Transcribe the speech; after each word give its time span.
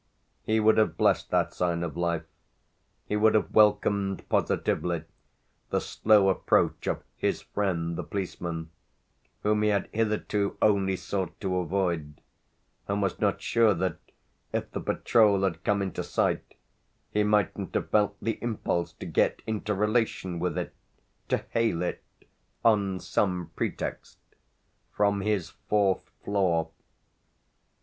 He 0.41 0.59
would 0.59 0.77
have 0.79 0.97
blessed 0.97 1.29
that 1.29 1.53
sign 1.53 1.83
of 1.83 1.95
life; 1.95 2.25
he 3.05 3.15
would 3.15 3.35
have 3.35 3.53
welcomed 3.53 4.27
positively 4.29 5.03
the 5.69 5.79
slow 5.79 6.29
approach 6.29 6.87
of 6.87 7.03
his 7.17 7.43
friend 7.43 7.95
the 7.95 8.03
policeman, 8.03 8.71
whom 9.43 9.61
he 9.61 9.69
had 9.69 9.89
hitherto 9.93 10.57
only 10.59 10.95
sought 10.95 11.39
to 11.41 11.55
avoid, 11.57 12.19
and 12.87 12.99
was 12.99 13.19
not 13.19 13.43
sure 13.43 13.75
that 13.75 13.99
if 14.51 14.71
the 14.71 14.81
patrol 14.81 15.43
had 15.43 15.63
come 15.63 15.83
into 15.83 16.03
sight 16.03 16.55
he 17.11 17.23
mightn't 17.23 17.75
have 17.75 17.91
felt 17.91 18.17
the 18.19 18.41
impulse 18.41 18.93
to 18.93 19.05
get 19.05 19.43
into 19.45 19.75
relation 19.75 20.39
with 20.39 20.57
it, 20.57 20.73
to 21.27 21.45
hail 21.51 21.83
it, 21.83 22.03
on 22.65 22.99
some 22.99 23.51
pretext, 23.55 24.17
from 24.91 25.21
his 25.21 25.51
fourth 25.69 26.09
floor. 26.25 26.71